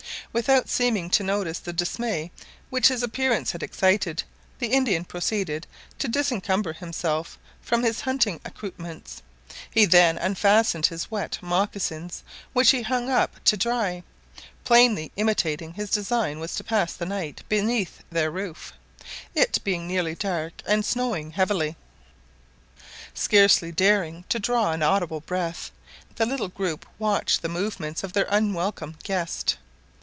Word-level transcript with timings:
Without 0.33 0.69
seeming 0.69 1.09
to 1.09 1.23
notice 1.23 1.59
the 1.59 1.73
dismay 1.73 2.31
which 2.69 2.87
his 2.87 3.03
appearance 3.03 3.51
had 3.51 3.61
excited, 3.61 4.23
the 4.59 4.67
Indian 4.69 5.03
proceeded 5.03 5.67
to 5.99 6.07
disencumber 6.07 6.71
himself 6.71 7.37
from 7.61 7.83
his 7.83 7.99
hunting 7.99 8.39
accoutrements; 8.45 9.21
he 9.69 9.83
then 9.83 10.17
unfastened 10.17 10.85
his 10.85 11.11
wet 11.11 11.37
mocassins, 11.41 12.23
which 12.53 12.71
he 12.71 12.81
hung 12.83 13.09
up 13.09 13.43
to 13.43 13.57
dry, 13.57 14.03
plainly 14.63 15.11
intimating 15.17 15.73
his 15.73 15.89
design 15.89 16.39
was 16.39 16.55
to 16.55 16.63
pass 16.63 16.93
the 16.93 17.05
night 17.05 17.43
beneath 17.49 18.01
their 18.09 18.31
roof, 18.31 18.71
it 19.35 19.59
being 19.65 19.85
nearly 19.85 20.15
dark, 20.15 20.61
and 20.65 20.85
snowing 20.85 21.31
heavily. 21.31 21.75
Scarcely 23.13 23.73
daring 23.73 24.23
to 24.29 24.39
draw 24.39 24.71
an 24.71 24.81
audible 24.81 25.19
breath, 25.19 25.71
the 26.15 26.25
little 26.25 26.47
group 26.47 26.85
watched 26.97 27.41
the 27.41 27.49
movements 27.49 28.01
of 28.01 28.13
their 28.13 28.27
unwelcome 28.29 28.95
guest. 29.03 29.57